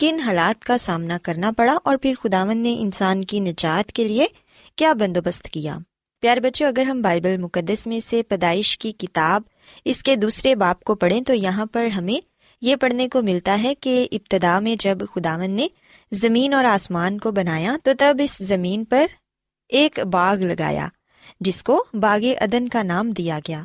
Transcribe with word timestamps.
کن 0.00 0.20
حالات 0.20 0.64
کا 0.64 0.78
سامنا 0.78 1.18
کرنا 1.22 1.52
پڑا 1.56 1.78
اور 1.84 1.96
پھر 1.96 2.14
خداون 2.22 2.58
نے 2.58 2.76
انسان 2.80 3.24
کی 3.24 3.40
نجات 3.40 3.92
کے 3.92 4.04
لیے 4.04 4.26
کیا 4.76 4.92
بندوبست 4.92 5.44
کیا۔ 5.44 5.78
پیارے 6.20 6.40
بچوں، 6.40 6.68
اگر 6.68 6.82
ہم 6.82 7.02
بائبل 7.02 7.36
مقدس 7.36 7.86
میں 7.86 8.00
سے 8.00 8.22
پیدائش 8.22 8.78
کی 8.78 8.92
کتاب 8.92 9.42
اس 9.84 10.02
کے 10.02 10.16
دوسرے 10.16 10.54
باپ 10.54 10.84
کو 10.84 10.94
پڑھیں 10.94 11.20
تو 11.20 11.34
یہاں 11.34 11.66
پر 11.66 11.86
ہمیں 11.86 12.26
یہ 12.60 12.76
پڑھنے 12.76 13.08
کو 13.08 13.22
ملتا 13.22 13.62
ہے 13.62 13.74
کہ 13.74 14.08
ابتدا 14.12 14.60
میں 14.60 14.76
جب 14.76 14.98
خداون 15.14 15.50
نے 15.50 15.68
زمین 16.12 16.54
اور 16.54 16.64
آسمان 16.64 17.18
کو 17.18 17.30
بنایا 17.30 17.76
تو 17.84 17.90
تب 17.98 18.16
اس 18.24 18.38
زمین 18.38 18.84
پر 18.84 19.06
ایک 19.68 20.00
باغ 20.00 20.36
لگایا 20.36 20.88
جس 21.40 21.62
کو 21.62 21.84
باغ 21.92 22.26
ادن 22.40 22.68
کا 22.68 22.82
نام 22.82 23.10
دیا 23.10 23.38
گیا۔ 23.48 23.62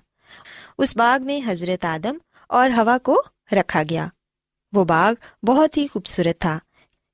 اس 0.77 0.97
باغ 0.97 1.25
میں 1.25 1.41
حضرت 1.45 1.85
آدم 1.85 2.17
اور 2.49 2.69
ہوا 2.69 2.97
کو 3.03 3.21
رکھا 3.51 3.83
گیا۔ 3.89 4.07
وہ 4.75 4.85
باغ 4.85 5.45
بہت 5.45 5.77
ہی 5.77 5.87
خوبصورت 5.87 6.39
تھا، 6.39 6.59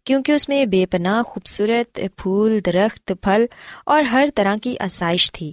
کیونکہ 0.04 0.32
اس 0.32 0.50
میں 0.50 0.66
بے 0.66 0.86
پناہ 0.86 1.24
خوبصورت 1.24 2.00
پھول، 2.16 2.60
درخت، 2.66 3.12
پھل 3.22 3.46
اور 3.86 4.02
ہر 4.02 4.30
طرح 4.36 4.56
کی 4.64 4.76
آسائش 4.80 5.32
تھی۔ 5.32 5.52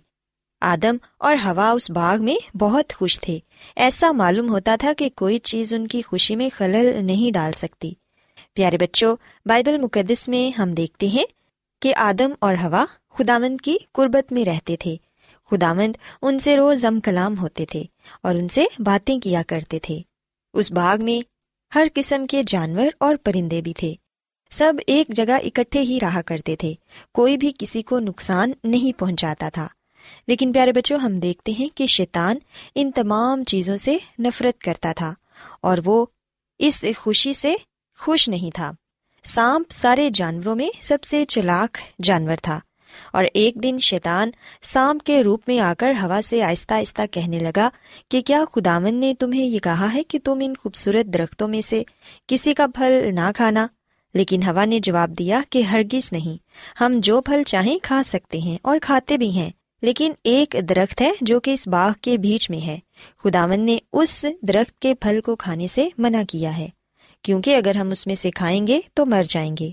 آدم 0.61 0.97
اور 1.19 1.37
ہوا 1.45 1.71
اس 1.71 1.91
باغ 1.91 2.25
میں 2.25 2.57
بہت 2.57 2.93
خوش 2.93 3.21
تھے۔ 3.21 3.39
ایسا 3.77 4.13
معلوم 4.13 4.49
ہوتا 4.49 4.77
تھا 4.81 4.93
کہ 4.99 5.11
کوئی 5.17 5.39
چیز 5.39 5.75
ان 5.75 5.87
کی 5.87 6.03
خوشی 6.03 6.37
میں 6.37 6.49
خلل 6.53 7.05
نہیں 7.05 7.31
ڈال 7.31 7.53
سکتی۔ 7.53 7.93
پیارے 8.55 8.79
بچوں، 8.79 9.17
بائبل 9.47 9.79
مقدس 9.79 10.29
میں 10.29 10.61
ہم 10.61 10.73
دیکھتے 10.73 11.07
ہیں 11.07 11.25
کہ 11.83 11.95
آدم 11.97 12.33
اور 12.41 12.55
ہوا 12.55 12.85
خداوند 13.11 13.61
کی 13.61 13.77
قربت 13.93 14.33
میں 14.33 14.45
رہتے 14.45 14.77
تھے۔ 14.77 14.97
خداوند 15.51 15.97
ان 16.23 16.39
سے 16.39 16.57
روز 16.57 16.85
ام 16.85 17.01
کلام 17.01 17.39
ہوتے 17.39 17.65
تھے 17.67 17.85
اور 18.23 18.35
ان 18.35 18.49
سے 18.49 18.65
باتیں 18.79 19.21
کیا 19.21 19.43
کرتے 19.47 19.79
تھے۔ 19.79 20.01
اس 20.55 20.73
باغ 20.73 21.05
میں 21.05 21.38
ہر 21.75 21.87
قسم 21.95 22.27
کے 22.27 22.43
جانور 22.47 22.87
اور 23.01 23.17
پرندے 23.17 23.61
بھی 23.61 23.73
تھے۔ 23.73 23.95
سب 24.51 24.73
ایک 24.87 25.09
جگہ 25.09 25.33
اکٹھے 25.45 25.81
ہی 25.81 25.99
رہا 26.03 26.23
کرتے 26.23 26.57
تھے۔ 26.57 26.75
کوئی 27.15 27.37
بھی 27.37 27.53
کسی 27.59 27.83
کو 27.83 27.99
نقصان 27.99 28.53
نہیں 28.65 28.99
پہنچاتا 28.99 29.49
تھا۔ 29.49 29.69
لیکن 30.27 30.53
پیارے 30.53 30.73
بچوں، 30.73 30.99
ہم 30.99 31.21
دیکھتے 31.21 31.53
ہیں 31.53 31.77
کہ 31.77 31.87
شیطان 31.87 32.37
ان 32.75 32.91
تمام 32.91 33.45
چیزوں 33.45 33.77
سے 33.77 33.97
نفرت 34.19 34.61
کرتا 34.61 34.93
تھا 34.93 35.15
اور 35.61 35.79
وہ 35.85 36.07
اس 36.59 36.85
خوشی 36.97 37.33
سے 37.33 37.55
خوش 37.99 38.29
نہیں 38.29 38.55
تھا۔ 38.55 38.73
سانپ 39.25 39.71
سارے 39.71 40.11
جانوروں 40.15 40.57
میں 40.57 40.71
سب 40.81 41.03
سے 41.03 41.25
چلاک 41.25 41.79
جانور 42.03 42.37
تھا۔ 42.43 42.61
اور 43.13 43.25
ایک 43.35 43.55
دن 43.55 43.79
شیطان 43.81 44.31
سانپ 44.63 45.03
کے 45.03 45.23
روپ 45.23 45.43
میں 45.47 45.61
آ 45.61 45.75
کر 45.79 45.93
ہوا 46.03 46.21
سے 46.25 46.43
آہستہ 46.43 46.75
آہستہ 46.75 47.03
کہنے 47.11 47.39
لگا 47.39 47.69
کہ 48.11 48.21
کیا 48.21 48.45
خداون 48.55 48.95
نے 48.95 49.15
تمہیں 49.15 49.45
یہ 49.45 49.59
کہا 49.59 49.95
ہے 49.95 50.03
کہ 50.03 50.19
تم 50.25 50.39
ان 50.43 50.53
خوبصورت 50.59 51.07
درختوں 51.07 51.49
میں 51.49 51.61
سے 51.61 51.83
کسی 52.27 52.55
کا 52.55 52.67
پھل 52.67 53.15
نہ 53.15 53.31
کھانا؟ 53.37 53.67
لیکن 54.15 54.43
ہوا 54.43 54.65
نے 54.65 54.81
جواب 54.81 55.19
دیا 55.19 55.41
کہ 55.51 55.63
ہرگز 55.63 56.13
نہیں۔ 56.13 56.37
ہم 56.81 57.01
جو 57.03 57.21
پھل 57.21 57.43
چاہیں 57.43 57.79
کھا 57.83 58.03
سکتے 58.05 58.39
ہیں 58.39 58.59
اور 58.63 58.79
کھاتے 58.83 59.19
بھی 59.19 59.31
ہیں، 59.31 59.51
لیکن 59.83 60.13
ایک 60.25 60.57
درخت 60.69 61.01
ہے 61.01 61.13
جو 61.21 61.41
کہ 61.41 61.51
اس 61.51 61.69
باغ 61.69 61.93
کے 62.01 62.19
بیچ 62.19 62.51
میں 62.51 62.67
ہے۔ 62.67 62.79
خداون 63.25 63.61
نے 63.61 63.79
اس 63.93 64.27
درخت 64.43 64.79
کے 64.79 64.95
پھل 64.95 65.21
کو 65.21 65.37
کھانے 65.37 65.67
سے 65.67 65.89
منع 65.99 66.23
کیا 66.29 66.57
ہے۔ 66.57 66.69
کیونکہ 67.23 67.57
اگر 67.57 67.77
ہم 67.77 67.91
اس 67.91 68.07
میں 68.07 68.15
سے 68.15 68.31
کھائیں 68.31 68.67
گے 68.67 68.81
تو 68.95 69.07
مر 69.07 69.23
جائیں 69.29 69.57
گے۔ 69.61 69.71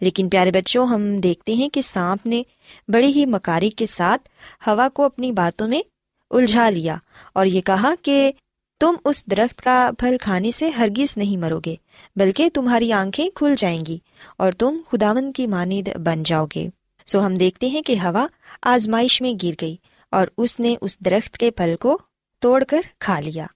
لیکن 0.00 0.28
پیارے 0.28 0.50
بچوں، 0.50 0.86
ہم 0.86 1.20
دیکھتے 1.20 1.54
ہیں 1.54 1.68
کہ 1.68 1.82
سانپ 1.82 2.26
نے 2.26 2.42
بڑی 2.88 3.08
ہی 3.08 3.26
مکاری 3.26 3.70
کے 3.70 3.86
ساتھ 3.86 4.28
ہوا 4.66 4.88
کو 4.88 5.04
اپنی 5.04 5.32
باتوں 5.32 5.68
میں 5.68 5.82
الجھا 6.30 6.70
لیا 6.70 6.96
اور 7.32 7.46
یہ 7.46 7.60
کہا 7.60 7.94
کہ 8.02 8.32
تم 8.80 8.94
اس 9.04 9.26
درخت 9.26 9.62
کا 9.62 9.90
پھل 9.98 10.16
کھانے 10.20 10.50
سے 10.50 10.70
ہرگز 10.70 11.16
نہیں 11.16 11.36
مرو 11.36 11.60
گے، 11.66 11.74
بلکہ 12.16 12.48
تمہاری 12.54 12.92
آنکھیں 12.92 13.30
کھل 13.34 13.54
جائیں 13.58 13.86
گی 13.86 13.98
اور 14.36 14.52
تم 14.52 14.80
خداون 14.90 15.32
کی 15.32 15.46
مانند 15.46 15.88
بن 15.88 16.22
جاؤ 16.22 16.46
گے۔ 16.54 16.68
سو 17.06 17.26
ہم 17.26 17.34
دیکھتے 17.34 17.66
ہیں 17.66 17.82
کہ 17.82 17.92
ہوا 17.92 18.26
آزمائش 18.62 19.20
میں 19.22 19.32
گر 19.42 19.52
گئی 19.60 19.76
اور 20.10 20.26
اس 20.38 20.60
نے 20.60 20.76
اس 20.80 20.98
درخت 21.00 21.38
کے 21.38 21.50
پھل 21.50 21.76
کو 21.80 21.98
توڑ 22.38 22.64
کر 22.64 22.80
کھا 22.98 23.20
لیا 23.20 23.46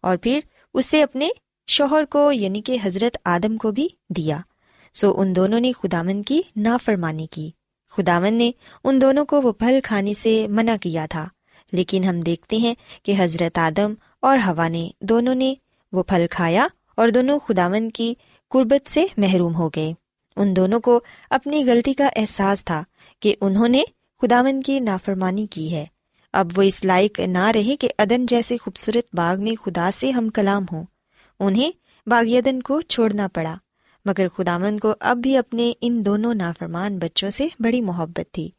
اور 0.00 0.16
پھر 0.16 0.40
اسے 0.74 1.02
اپنے 1.02 1.28
شوہر 1.66 2.04
کو 2.04 2.32
یعنی 2.32 2.62
کہ 2.62 2.76
حضرت 2.82 3.16
آدم 3.24 3.56
کو 3.56 3.70
بھی 3.70 3.88
دیا۔ 4.08 4.38
سو 4.92 5.20
ان 5.20 5.36
دونوں 5.36 5.60
نے 5.60 5.72
خداون 5.72 6.22
کی 6.22 6.42
نافرمانی 6.56 7.26
کی۔ 7.26 7.50
خداون 7.90 8.34
نے 8.34 8.50
ان 8.84 9.00
دونوں 9.00 9.24
کو 9.24 9.42
وہ 9.42 9.52
پھل 9.52 9.78
کھانے 9.84 10.14
سے 10.14 10.46
منع 10.48 10.76
کیا 10.80 11.06
تھا۔ 11.06 11.28
لیکن 11.72 12.04
ہم 12.04 12.20
دیکھتے 12.20 12.56
ہیں 12.56 12.74
کہ 13.02 13.14
حضرت 13.18 13.58
آدم 13.58 13.94
اور 14.20 14.38
ہوا 14.38 14.68
نے 14.68 14.90
دونوں 15.00 15.34
نے 15.34 15.54
وہ 15.92 16.02
پھل 16.02 16.26
کھایا 16.30 16.66
اور 16.96 17.08
دونوں 17.08 17.38
خداون 17.38 17.90
کی 17.90 18.14
قربت 18.48 18.90
سے 18.90 19.04
محروم 19.16 19.54
ہو 19.54 19.68
گئے۔ 19.68 19.92
ان 20.36 20.56
دونوں 20.56 20.80
کو 20.80 21.00
اپنی 21.30 21.64
غلطی 21.64 21.92
کا 21.92 22.08
احساس 22.16 22.64
تھا 22.64 22.84
کہ 23.20 23.34
انہوں 23.40 23.68
نے 23.68 23.82
خداون 24.22 24.62
کی 24.62 24.80
نافرمانی 24.80 25.46
کی 25.46 25.74
ہے۔ 25.74 25.86
اب 26.32 26.48
وہ 26.56 26.62
اس 26.62 26.84
لائق 26.84 27.20
نہ 27.20 27.46
رہے 27.46 27.76
کہ 27.76 27.88
ادن 27.98 28.26
جیسے 28.26 28.56
خوبصورت 28.56 29.14
باغ 29.14 29.42
میں 29.42 29.62
خدا 29.64 29.90
سے 29.94 30.10
ہم 30.10 30.28
کلام 30.28 30.64
ہوں۔ 30.72 30.84
انہیں 31.40 31.70
باغیدن 32.08 32.62
کو 32.62 32.80
چھوڑنا 32.80 33.28
پڑا۔ 33.28 33.54
مگر 34.06 34.28
خدامن 34.28 34.78
کو 34.78 34.94
اب 35.00 35.18
بھی 35.18 35.36
اپنے 35.36 35.72
ان 35.80 36.06
دونوں 36.06 36.34
نافرمان 36.34 36.98
بچوں 36.98 37.30
سے 37.30 37.48
بڑی 37.58 37.80
محبت 37.80 38.32
تھی۔ 38.32 38.50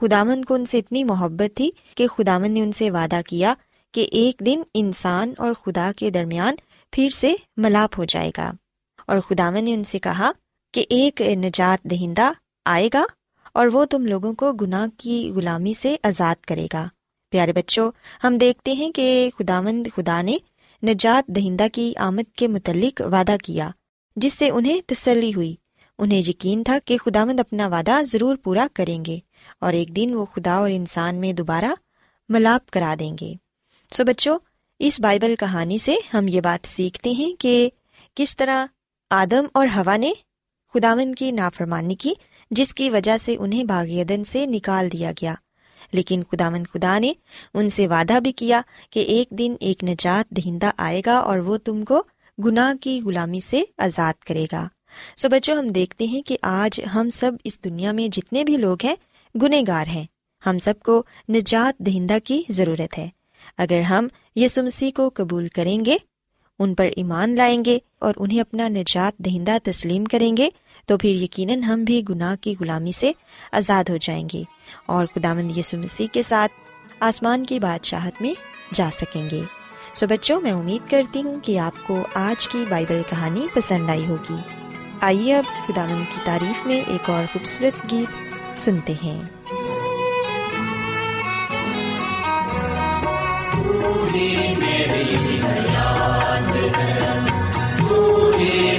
خدامن 0.00 0.44
کو 0.44 0.54
ان 0.54 0.64
سے 0.64 0.78
اتنی 0.78 1.04
محبت 1.04 1.56
تھی 1.56 1.70
کہ 1.96 2.06
خدامن 2.06 2.50
نے 2.50 2.62
ان 2.62 2.72
سے 2.72 2.90
وعدہ 2.90 3.20
کیا 3.28 3.54
کہ 3.92 4.08
ایک 4.12 4.42
دن 4.46 4.62
انسان 4.74 5.32
اور 5.38 5.54
خدا 5.54 5.90
کے 5.96 6.10
درمیان 6.10 6.54
پھر 6.92 7.10
سے 7.10 7.34
ملاپ 7.56 7.98
ہو 7.98 8.04
جائے 8.04 8.30
گا۔ 8.36 8.52
اور 9.06 9.20
خدامن 9.20 9.64
نے 9.64 9.74
ان 9.74 9.84
سے 9.84 9.98
کہا 9.98 10.30
کہ 10.74 10.84
ایک 10.88 11.22
نجات 11.22 11.84
دہندہ 11.84 12.32
آئے 12.64 12.88
گا 12.94 13.04
اور 13.54 13.66
وہ 13.66 13.84
تم 13.84 14.06
لوگوں 14.06 14.34
کو 14.34 14.52
گناہ 14.52 14.86
کی 14.98 15.30
غلامی 15.34 15.74
سے 15.74 15.96
آزاد 16.02 16.44
کرے 16.44 16.66
گا۔ 16.72 16.88
پیارے 17.30 17.52
بچوں، 17.52 17.90
ہم 18.24 18.38
دیکھتے 18.38 18.72
ہیں 18.72 18.92
کہ 18.92 19.30
خداوند 19.38 19.86
خدا 19.96 20.22
نے 20.22 20.36
نجات 20.82 21.26
دہندہ 21.26 21.66
کی 21.72 21.92
آمد 21.96 22.36
کے 22.36 22.48
متعلق 22.48 23.02
وعدہ 23.12 23.36
کیا۔ 23.44 23.70
جس 24.18 24.34
سے 24.34 24.50
انہیں 24.50 24.80
تسلی 24.86 25.34
ہوئی۔ 25.34 25.54
انہیں 25.98 26.18
یقین 26.18 26.64
تھا 26.64 26.78
کہ 26.84 26.96
خدا 26.98 27.24
مند 27.24 27.40
اپنا 27.40 27.68
وعدہ 27.68 28.02
ضرور 28.02 28.36
پورا 28.36 28.66
کریں 28.74 29.04
گے 29.04 29.18
اور 29.60 29.72
ایک 29.72 29.96
دن 29.96 30.14
وہ 30.14 30.24
خدا 30.24 30.54
اور 30.54 30.70
انسان 30.70 31.14
میں 31.14 31.32
دوبارہ 31.32 31.72
ملاپ 32.28 32.70
کرا 32.70 32.94
دیں 32.98 33.16
گے۔ 33.20 33.34
سو 33.92 34.04
بچوں، 34.04 34.38
اس 34.78 35.00
بائبل 35.00 35.36
کہانی 35.36 35.78
سے 35.78 35.94
ہم 36.14 36.28
یہ 36.28 36.40
بات 36.40 36.66
سیکھتے 36.66 37.10
ہیں 37.10 37.40
کہ 37.40 37.70
کس 38.14 38.36
طرح 38.36 38.66
آدم 39.10 39.46
اور 39.54 39.66
ہوا 39.66 39.96
نے 39.96 40.12
خداون 40.74 41.14
کی 41.14 41.30
نافرمانی 41.30 41.94
کی، 41.94 42.12
جس 42.50 42.74
کی 42.74 42.90
وجہ 42.90 43.18
سے 43.18 43.36
انہیں 43.38 43.64
باغیدن 43.64 44.24
سے 44.24 44.46
نکال 44.46 44.88
دیا 44.92 45.12
گیا۔ 45.22 45.34
لیکن 45.92 46.22
خداون 46.32 46.64
خدا 46.64 46.98
نے 46.98 47.12
ان 47.54 47.68
سے 47.68 47.88
وعدہ 47.88 48.20
بھی 48.20 48.32
کیا 48.32 48.60
کہ 48.90 49.00
ایک 49.00 49.30
دن 49.30 49.54
ایک 49.60 49.84
نجات 49.84 50.30
دہندہ 50.30 50.70
آئے 50.76 51.02
گا 51.06 51.18
اور 51.18 51.38
وہ 51.38 51.58
تم 51.58 51.84
کو 51.84 52.02
گناہ 52.44 52.82
کی 52.82 53.00
غلامی 53.04 53.40
سے 53.40 53.62
آزاد 53.78 54.22
کرے 54.22 54.46
گا۔ 54.52 54.68
سو 55.16 55.28
بچوں، 55.28 55.56
ہم 55.56 55.68
دیکھتے 55.68 56.04
ہیں 56.04 56.22
کہ 56.22 56.36
آج 56.42 56.80
ہم 56.94 57.08
سب 57.08 57.32
اس 57.44 57.64
دنیا 57.64 57.92
میں 57.92 58.08
جتنے 58.08 58.44
بھی 58.44 58.56
لوگ 58.56 58.76
ہیں 58.84 58.94
گنہ 59.42 59.56
گار 59.66 59.86
ہیں۔ 59.86 60.04
ہم 60.46 60.58
سب 60.58 60.74
کو 60.84 61.02
نجات 61.28 61.78
دہندہ 61.78 62.18
کی 62.24 62.42
ضرورت 62.48 62.98
ہے۔ 62.98 63.08
اگر 63.58 63.80
ہم 63.80 64.08
یسمسی 64.36 64.90
کو 64.90 65.10
قبول 65.14 65.48
کریں 65.48 65.84
گے، 65.84 65.96
ان 66.58 66.74
پر 66.74 66.88
ایمان 66.96 67.36
لائیں 67.36 67.64
گے 67.64 67.78
اور 67.98 68.14
انہیں 68.16 68.40
اپنا 68.40 68.68
نجات 68.68 69.18
دہندہ 69.18 69.56
تسلیم 69.64 70.04
کریں 70.04 70.36
گے، 70.36 70.48
تو 70.86 70.98
پھر 70.98 71.08
یقیناً 71.08 71.62
ہم 71.62 71.84
بھی 71.84 72.02
گناہ 72.10 72.36
کی 72.40 72.54
غلامی 72.60 72.92
سے 72.92 73.12
آزاد 73.52 73.84
ہو 73.90 73.96
جائیں 73.96 74.28
گے 74.32 74.42
اور 74.86 75.06
خدا 75.14 75.34
مند 75.34 75.56
یسو 75.56 75.76
مسیح 75.76 76.06
کے 76.12 76.22
ساتھ 76.22 76.52
آسمان 77.00 77.46
کی 77.46 77.60
بادشاہت 77.60 78.22
میں 78.22 78.34
جا 78.74 78.88
سکیں 78.92 79.30
گے۔ 79.30 79.40
سو 79.98 80.06
بچوں، 80.06 80.40
میں 80.40 80.52
امید 80.52 80.90
کرتی 80.90 81.22
ہوں 81.22 81.40
کہ 81.40 81.58
آپ 81.58 81.86
کو 81.86 82.06
آج 82.14 82.48
کی 82.48 82.64
بائبل 82.68 83.02
کہانی 83.10 83.46
پسند 83.54 83.90
آئی 83.90 84.06
ہوگی۔ 84.06 84.36
آئیے 85.00 85.36
اب 85.36 85.44
خدا 85.66 85.84
مند 85.84 86.04
کی 86.10 86.20
تعریف 86.24 86.66
میں 86.66 86.80
ایک 86.86 87.10
اور 87.10 87.32
خوبصورت 87.32 87.92
گیت 87.92 88.60
سنتے 88.60 88.94
ہیں۔ 89.04 89.20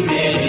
میری 0.09 0.48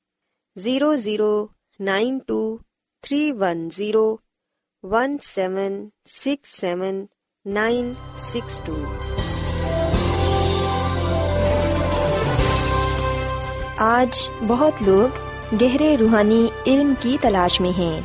Zero 0.55 0.95
zero 0.95 1.47
nine 1.79 2.19
two 2.27 2.57
three 3.01 3.31
one 3.31 3.69
zero 3.73 4.17
one 4.83 5.17
seven 5.23 5.89
six 6.05 6.61
seven 6.61 7.05
nine 7.45 7.93
six 8.17 8.61
two 8.63 8.75
آج 13.77 14.29
بہت 14.47 14.73
لوگ 14.81 15.15
گہرے 15.61 15.97
روحانی 15.99 16.47
علم 16.67 16.93
کی 16.99 17.17
تلاش 17.21 17.61
میں 17.61 17.77
ہیں۔ 17.77 18.01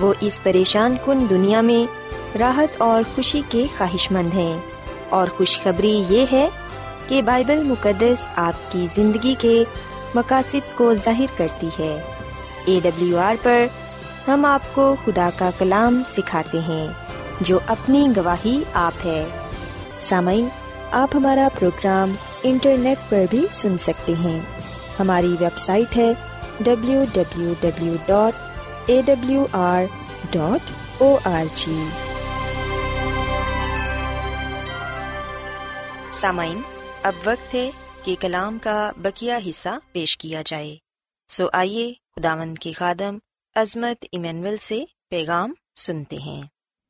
وہ 0.00 0.14
اس 0.20 0.42
پریشان 0.42 0.96
کن 1.04 1.30
دنیا 1.30 1.60
میں 1.60 2.10
راحت 2.36 2.82
اور 2.82 3.16
خوشی 3.16 3.42
کے 3.48 3.66
خواہش 3.76 4.12
مند 4.12 4.34
ہیں۔ 4.34 4.60
اور 5.08 5.28
خوشخبری 5.36 6.04
یہ 6.08 6.26
ہے 6.32 6.48
کہ 7.08 7.22
بائبل 7.22 7.64
مقدس 7.64 8.28
آپ 8.34 8.72
کی 8.72 8.86
زندگی 8.94 9.34
کے 9.38 9.64
مقاصد 10.14 10.76
کو 10.76 10.94
ظاہر 10.94 11.36
کرتی 11.36 11.68
ہے۔ 11.78 11.94
اے 12.64 12.78
ڈبلیو 12.82 13.18
آر 13.18 13.34
پر 13.42 13.66
ہم 14.28 14.44
آپ 14.44 14.74
کو 14.74 14.94
خدا 15.04 15.28
کا 15.38 15.50
کلام 15.58 16.02
سکھاتے 16.16 16.58
ہیں، 16.60 16.86
جو 17.40 17.58
اپنی 17.66 18.06
گواہی 18.16 18.58
آپ 18.74 19.06
ہے۔ 19.06 19.24
سامعین، 20.00 20.48
آپ 20.92 21.14
ہمارا 21.14 21.48
پروگرام 21.58 22.12
انٹرنیٹ 22.42 22.98
پر 23.08 23.24
بھی 23.30 23.46
سن 23.52 23.78
سکتے 23.78 24.14
ہیں۔ 24.24 24.40
ہماری 25.00 25.36
ویب 25.40 25.58
سائٹ 25.58 25.96
ہے 25.96 26.12
W 26.60 27.04
W 27.12 27.52
W 27.60 27.94
dot 28.06 28.90
A 28.90 29.00
W 29.04 29.46
R 29.52 29.84
dot 30.30 30.72
O 30.98 31.16
R 31.24 31.44
G 31.54 31.82
سامعین، 36.12 36.60
اب 37.02 37.12
وقت 37.24 37.54
ہے 37.54 37.70
کہ 38.04 38.14
کلام 38.20 38.58
کا 38.62 38.90
بکیا 38.96 39.38
حصہ 39.48 39.68
پیش 39.92 40.18
کیا 40.18 40.42
جائے۔ 40.46 40.76
سو 41.28 41.46
آئیے 41.52 41.92
خداون 42.16 42.54
کے 42.54 42.72
خادم 42.72 43.18
عظمت 43.54 44.04
ایمینول 44.12 44.56
سے 44.56 44.84
پیغام 45.10 45.52
سنتے 45.76 46.16
ہیں۔ 46.16 46.42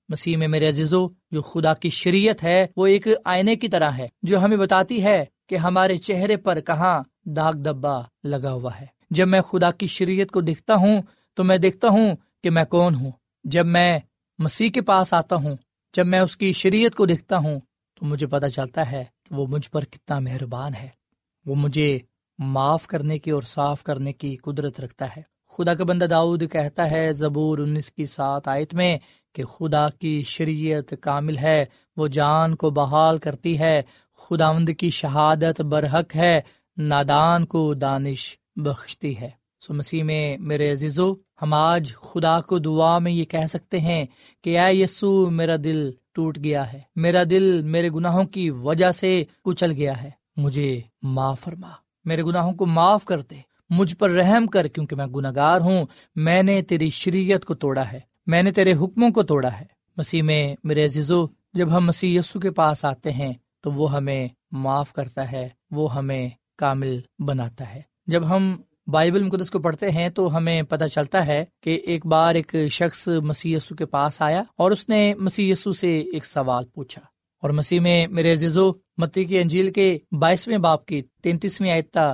مسیح 0.08 0.36
میں 0.36 0.48
میرے 0.48 0.68
عزیزو، 0.68 1.08
جو 1.30 1.42
خدا 1.42 1.74
کی 1.74 1.90
شریعت 1.90 2.44
ہے، 2.44 2.66
وہ 2.76 2.86
ایک 2.86 3.08
آئینے 3.24 3.56
کی 3.56 3.68
طرح 3.68 3.90
ہے، 3.90 4.08
جو 4.22 4.38
ہمیں 4.38 4.56
بتاتی 4.56 5.04
ہے 5.04 5.24
کہ 5.48 5.54
ہمارے 5.54 5.96
چہرے 5.96 6.36
پر 6.36 6.60
کہاں 6.60 7.02
داغ 7.24 7.52
دبا 7.52 8.00
لگا 8.24 8.52
ہوا 8.52 8.80
ہے۔ 8.80 8.86
جب 9.10 9.28
میں 9.28 9.40
خدا 9.40 9.70
کی 9.70 9.86
شریعت 9.86 10.30
کو 10.30 10.40
دیکھتا 10.40 10.74
ہوں، 10.74 11.02
تو 11.34 11.44
میں 11.44 11.58
دیکھتا 11.58 11.88
ہوں 11.88 12.16
کہ 12.42 12.50
میں 12.50 12.64
کون 12.64 12.94
ہوں۔ 12.94 13.10
جب 13.44 13.66
میں 13.66 13.98
مسیح 14.38 14.70
کے 14.70 14.80
پاس 14.80 15.14
آتا 15.14 15.36
ہوں، 15.36 15.56
جب 15.96 16.06
میں 16.06 16.20
اس 16.20 16.36
کی 16.36 16.52
شریعت 16.52 16.94
کو 16.94 17.06
دیکھتا 17.06 17.36
ہوں، 17.36 17.60
تو 17.94 18.06
مجھے 18.06 18.26
پتا 18.26 18.48
چلتا 18.48 18.90
ہے 18.90 19.04
کہ 19.24 19.34
وہ 19.34 19.46
مجھ 19.46 19.70
پر 19.70 19.84
کتنا 19.84 20.18
مہربان 20.18 20.74
ہے۔ 20.74 20.99
وہ 21.46 21.54
مجھے 21.54 21.98
معاف 22.38 22.86
کرنے 22.86 23.18
کی 23.18 23.30
اور 23.30 23.42
صاف 23.42 23.82
کرنے 23.82 24.12
کی 24.12 24.36
قدرت 24.36 24.80
رکھتا 24.80 25.06
ہے۔ 25.16 25.22
خدا 25.48 25.74
کا 25.74 25.84
بندہ 25.84 26.04
داؤد 26.04 26.42
کہتا 26.52 26.90
ہے، 26.90 27.12
زبور 27.12 27.58
انیس 27.58 27.92
کی 27.92 28.06
سات 28.06 28.48
آیت 28.48 28.74
میں 28.74 28.98
کہ 29.34 29.44
خدا 29.44 29.88
کی 29.90 30.22
شریعت 30.22 30.94
کامل 31.00 31.38
ہے، 31.38 31.64
وہ 31.96 32.06
جان 32.06 32.54
کو 32.54 32.70
بحال 32.70 33.18
کرتی 33.18 33.58
ہے۔ 33.58 33.82
خدا 34.18 34.52
کی 34.78 34.90
شہادت 34.90 35.60
برحق 35.60 36.16
ہے، 36.16 36.40
نادان 36.76 37.46
کو 37.46 37.74
دانش 37.74 38.36
بخشتی 38.56 39.20
ہے۔ 39.20 39.30
سو 39.60 39.74
مسیح 39.74 40.02
میں 40.02 40.36
میرے 40.38 40.72
عزیزو، 40.72 41.12
ہم 41.12 41.52
آج 41.52 41.94
خدا 41.94 42.40
کو 42.40 42.58
دعا 42.58 42.98
میں 42.98 43.12
یہ 43.12 43.24
کہہ 43.24 43.46
سکتے 43.48 43.80
ہیں 43.80 44.06
کہ 44.44 44.58
اے 44.58 44.76
یسو، 44.76 45.30
میرا 45.30 45.56
دل 45.64 45.90
ٹوٹ 46.12 46.38
گیا 46.44 46.72
ہے۔ 46.72 46.80
میرا 46.96 47.22
دل 47.30 47.62
میرے 47.62 47.90
گناہوں 47.90 48.24
کی 48.24 48.50
وجہ 48.50 48.90
سے 48.90 49.24
کچل 49.44 49.72
گیا 49.72 50.02
ہے۔ 50.02 50.19
مجھے 50.40 50.80
معاف 51.02 51.40
فرما۔ 51.40 51.68
میرے 52.04 52.22
گناہوں 52.22 52.52
کو 52.52 52.66
معاف 52.66 53.04
کر 53.04 53.20
دے۔ 53.20 53.36
مجھ 53.70 53.96
پر 53.96 54.10
رحم 54.10 54.46
کر، 54.46 54.66
کیونکہ 54.68 54.96
میں 54.96 55.06
گناگار 55.06 55.60
ہوں۔ 55.60 55.86
میں 56.16 56.42
نے 56.42 56.62
تیری 56.62 56.90
شریعت 56.90 57.44
کو 57.44 57.54
توڑا 57.54 57.92
ہے۔ 57.92 58.00
میں 58.26 58.42
نے 58.42 58.50
تیرے 58.50 58.72
حکموں 58.72 59.10
کو 59.10 59.22
توڑا 59.22 59.60
ہے۔ 59.60 59.64
مسیح 59.96 60.22
میں، 60.22 60.56
میرے 60.64 60.84
عزیزو، 60.84 61.26
جب 61.52 61.76
ہم 61.76 61.86
مسیح 61.86 62.18
یسو 62.18 62.40
کے 62.40 62.50
پاس 62.50 62.84
آتے 62.84 63.12
ہیں، 63.12 63.32
تو 63.62 63.72
وہ 63.72 63.92
ہمیں 63.92 64.28
معاف 64.50 64.92
کرتا 64.92 65.32
ہے۔ 65.32 65.48
وہ 65.70 65.94
ہمیں 65.94 66.28
کامل 66.58 67.00
بناتا 67.18 67.74
ہے۔ 67.74 67.82
جب 68.06 68.28
ہم 68.28 68.60
بائبل 68.86 69.22
مقدس 69.22 69.50
کو 69.50 69.58
پڑھتے 69.58 69.90
ہیں، 69.90 70.08
تو 70.08 70.36
ہمیں 70.36 70.62
پتہ 70.62 70.84
چلتا 70.84 71.26
ہے 71.26 71.44
کہ 71.62 71.80
ایک 71.86 72.06
بار 72.06 72.34
ایک 72.34 72.56
شخص 72.70 73.08
مسی 73.08 73.56
کے 73.78 73.86
پاس 73.86 74.22
آیا 74.22 74.42
اور 74.56 74.70
اس 74.70 74.88
نے 74.88 75.14
مسی 75.14 75.54
سے 75.54 75.98
ایک 75.98 76.26
سوال 76.26 76.64
پوچھا۔ 76.64 77.00
اور 77.42 77.50
مسیح 77.50 77.80
میں، 77.80 78.06
میرے 78.06 78.32
عزیزو 78.32 78.72
متی 79.00 79.24
کی 79.24 79.38
انجیل 79.38 79.70
کے 79.72 79.86
بائیسویں 80.20 80.58
باپ 80.58 80.84
کی 80.86 81.00
تینتیسویں 81.22 81.70
آیتا 81.70 82.12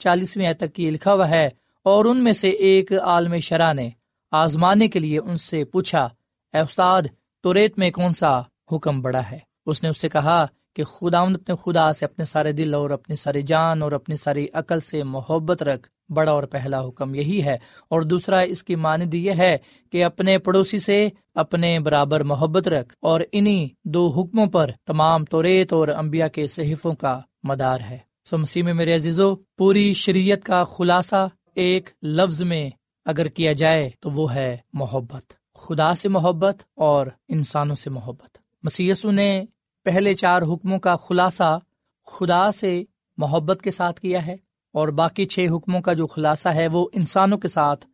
چالیسویں 0.00 0.46
آیت 0.46 0.58
تک 0.60 0.80
یہ 0.80 0.90
لکھا 0.90 1.12
ہوا 1.12 1.28
ہے، 1.30 1.48
اور 1.86 2.04
ان 2.04 2.24
میں 2.24 2.32
سے 2.32 2.48
ایک 2.66 2.92
عالم 2.92 3.36
شرح 3.42 3.72
نے 3.72 3.88
آزمانے 4.32 4.88
کے 4.88 4.98
لیے 4.98 5.18
ان 5.18 5.36
سے 5.38 5.64
پوچھا، 5.64 6.08
اے 6.54 6.60
استاد 6.60 7.02
توریت 7.44 7.78
میں 7.78 7.90
کون 7.90 8.12
سا 8.12 8.38
حکم 8.72 9.00
بڑا 9.02 9.22
ہے؟ 9.30 9.38
اس 9.66 9.82
نے 9.82 9.88
اس 9.88 10.00
سے 10.00 10.08
کہا 10.08 10.44
کہ 10.78 10.84
خدا 10.84 11.20
اپنے 11.20 11.54
خدا 11.64 11.92
سے 11.92 12.04
اپنے 12.04 12.24
سارے 12.24 12.52
دل 12.52 12.74
اور 12.74 12.90
اپنی 12.90 13.16
ساری 13.16 13.42
جان 13.42 13.82
اور 13.82 13.92
اپنی 13.92 14.16
ساری 14.16 14.46
عقل 14.52 14.80
سے 14.80 15.02
محبت 15.02 15.62
رکھ، 15.62 16.12
بڑا 16.12 16.32
اور 16.32 16.42
پہلا 16.42 16.86
حکم 16.86 17.14
یہی 17.14 17.44
ہے۔ 17.44 17.56
اور 17.88 18.00
دوسرا 18.00 18.38
اس 18.38 18.64
کی 18.64 18.76
ماند 18.76 19.14
یہ 19.14 19.32
ہے 19.38 19.56
کہ 19.92 20.04
اپنے 20.04 20.38
پڑوسی 20.38 20.78
سے 20.78 21.08
اپنے 21.34 21.80
برابر 21.80 22.22
محبت 22.22 22.68
رکھ 22.68 22.96
اور 23.02 23.20
انہی 23.32 23.68
دو 23.84 24.08
حکموں 24.08 24.46
پر 24.46 24.70
تمام 24.86 25.24
توریت 25.24 25.72
اور 25.72 25.88
امبیا 25.88 26.28
کے 26.28 26.48
صحیفوں 26.48 26.94
کا 26.94 27.20
مدار 27.42 27.80
ہے۔ 27.80 27.98
سو 28.24 28.38
مسیح 28.38 28.62
میں 28.62 28.74
میرے 28.74 28.94
عزیزو، 28.94 29.34
پوری 29.36 29.94
شریعت 29.94 30.44
کا 30.44 30.64
خلاصہ 30.64 31.28
ایک 31.54 31.90
لفظ 32.02 32.42
میں 32.42 32.70
اگر 33.04 33.28
کیا 33.28 33.52
جائے 33.52 33.90
تو 34.00 34.10
وہ 34.10 34.34
ہے 34.34 34.56
محبت۔ 34.72 35.32
خدا 35.54 35.94
سے 35.94 36.08
محبت 36.08 36.56
اور 36.76 37.06
انسانوں 37.28 37.76
سے 37.76 37.90
محبت۔ 37.90 38.38
مسیسو 38.62 39.10
نے 39.10 39.44
پہلے 39.88 40.14
چار 40.14 40.42
حکموں 40.42 40.78
کا 40.78 40.96
خلاصہ 40.96 41.58
خدا 42.06 42.50
سے 42.50 42.84
محبت 43.16 43.62
کے 43.62 43.70
ساتھ 43.70 44.00
کیا 44.00 44.26
ہے 44.26 44.36
اور 44.72 44.88
باقی 44.88 45.24
چھ 45.24 45.46
حکموں 45.56 45.80
کا 45.80 45.92
جو 45.92 46.06
خلاصہ 46.06 46.48
ہے 46.48 46.68
وہ 46.68 46.88
انسانوں 46.92 47.38
کے 47.38 47.48
ساتھ 47.48 47.86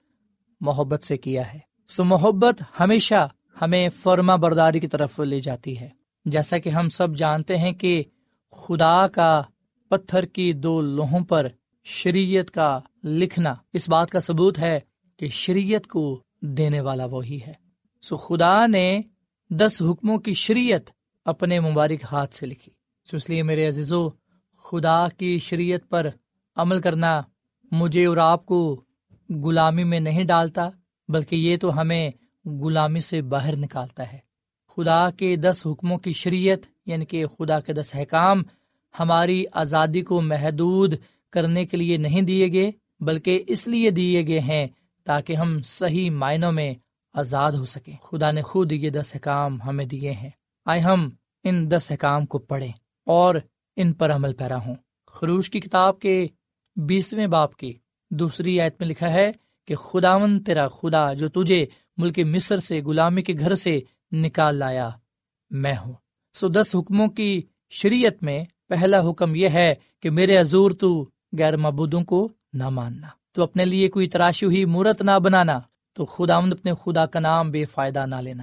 محبت 0.61 1.03
سے 1.03 1.17
کیا 1.17 1.55
ہے۔ 1.55 1.59
سو 1.89 2.05
محبت 2.05 2.63
ہمیشہ 2.81 3.29
ہمیں 3.63 3.89
فرما 4.03 4.37
برداری 4.37 4.81
کی 4.81 4.89
طرف 4.89 5.21
لے 5.21 5.41
جاتی 5.41 5.81
ہے۔ 5.81 5.89
جیسا 6.25 6.59
کہ 6.59 6.69
ہم 6.69 6.89
سب 6.89 7.17
جانتے 7.17 7.57
ہیں 7.57 7.73
کہ 7.73 8.03
خدا 8.53 9.07
کا 9.07 9.43
پتھر 9.89 10.25
کی 10.25 10.53
دو 10.53 10.81
لوہوں 10.81 11.25
پر 11.25 11.47
شریعت 11.85 12.51
کا 12.51 12.81
لکھنا 13.05 13.55
اس 13.73 13.89
بات 13.89 14.11
کا 14.11 14.21
ثبوت 14.21 14.59
ہے 14.59 14.81
کہ 15.17 15.29
شریعت 15.29 15.87
کو 15.87 16.23
دینے 16.41 16.81
والا 16.81 17.05
وہی 17.05 17.39
ہے۔ 17.47 17.53
سو 18.03 18.17
خدا 18.17 18.67
نے 18.67 19.01
دس 19.51 19.83
حکموں 19.91 20.19
کی 20.19 20.35
شریعت 20.35 21.04
اپنے 21.25 21.61
مبارک 21.61 22.05
ہاتھ 22.13 22.35
سے 22.35 22.47
لکھی۔ 22.47 22.73
اس 23.13 23.31
لیے 23.31 23.43
میرے 23.43 23.69
عزیزو، 23.69 24.09
خدا 24.63 25.09
کی 25.09 25.39
شریعت 25.39 25.89
پر 25.89 26.07
عمل 26.57 26.81
کرنا 26.81 27.23
مجھے 27.73 28.07
اور 28.07 28.17
آپ 28.17 28.47
کو 28.47 28.83
غلامی 29.45 29.85
میں 29.85 30.01
نہیں 30.01 30.25
ڈالتا، 30.25 30.69
بلکہ 31.09 31.37
یہ 31.37 31.57
تو 31.57 31.81
ہمیں 31.81 32.11
غلامی 32.45 33.01
سے 33.01 33.23
باہر 33.23 33.57
نکالتا 33.57 34.13
ہے۔ 34.13 34.19
خدا 34.77 35.11
کے 35.11 35.37
دس 35.37 35.67
حکموں 35.67 35.99
کی 35.99 36.13
شریعت 36.13 36.59
یعنی 36.87 37.05
کہ 37.05 37.27
خدا 37.27 37.61
کے 37.61 37.73
دس 37.73 37.95
احکام، 37.95 38.43
ہماری 39.01 39.45
آزادی 39.53 40.01
کو 40.01 40.21
محدود 40.21 40.95
کرنے 41.31 41.65
کے 41.65 41.77
لیے 41.77 41.97
نہیں 41.97 42.23
دیے 42.23 42.53
گئے، 42.53 42.71
بلکہ 43.01 43.45
اس 43.47 43.69
لیے 43.69 43.91
دیے 43.91 44.27
گئے 44.27 44.41
ہیں 44.41 44.67
تاکہ 45.05 45.37
ہم 45.37 45.63
صحیح 45.63 46.11
معنوں 46.11 46.53
میں 46.53 46.75
آزاد 47.15 47.53
ہو 47.53 47.65
سکیں۔ 47.65 47.97
خدا 48.03 48.31
نے 48.31 48.43
خود 48.43 48.73
یہ 48.73 48.91
دس 48.91 49.11
احکام 49.15 49.63
ہمیں 49.63 49.85
دیے 49.85 50.13
ہیں۔ 50.13 50.31
آئے 50.65 50.81
ہم 50.81 51.09
ان 51.45 51.71
دس 51.71 51.91
احکام 51.91 52.27
کو 52.27 52.39
پڑھیں 52.39 52.73
اور 53.07 53.35
ان 53.77 53.93
پر 53.93 54.15
عمل 54.15 54.33
پیرا 54.33 54.57
ہوں۔ 54.57 54.75
خروش 55.07 55.51
کی 55.51 55.61
کتاب 55.61 55.99
کے 55.99 56.27
بیسویں 56.77 57.27
باپ 57.27 57.57
کی 57.57 57.73
دوسری 58.11 58.61
آیت 58.61 58.77
میں 58.81 58.89
لکھا 58.89 59.13
ہے 59.13 59.33
کہ 59.67 59.75
خداون 59.75 60.45
تیرا 60.45 60.69
خدا 60.69 61.13
جو 61.13 61.29
تجھے 61.29 61.67
ملک 61.97 62.19
مصر 62.19 62.57
سے 62.57 62.81
غلامی 62.81 63.23
کے 63.23 63.33
گھر 63.39 63.55
سے 63.55 63.81
نکال 64.13 64.55
لایا، 64.55 64.91
میں 65.51 65.75
ہوں۔ 65.87 65.93
سو 66.35 66.49
دس 66.49 66.75
حکموں 66.75 67.09
کی 67.09 67.43
شریعت 67.71 68.23
میں 68.23 68.45
پہلا 68.69 69.11
حکم 69.11 69.35
یہ 69.35 69.49
ہے 69.49 69.75
کہ 70.01 70.11
میرے 70.11 70.37
عزور 70.37 70.71
تو 70.71 71.11
غیر 71.39 71.57
مبودوں 71.57 72.05
کو 72.05 72.29
نہ 72.53 72.69
ماننا۔ 72.69 73.09
تو 73.33 73.43
اپنے 73.43 73.65
لیے 73.65 73.89
کوئی 73.89 74.09
تراشی 74.09 74.47
ہوئی 74.47 74.65
مورت 74.65 75.03
نہ 75.03 75.19
بنانا، 75.19 75.61
تو 75.93 76.07
خدا 76.07 76.37
اپنے 76.37 76.73
خدا 76.85 77.07
کا 77.07 77.21
نام 77.21 77.51
بے 77.51 77.65
فائدہ 77.65 78.07
نہ 78.07 78.15
لینا۔ 78.15 78.43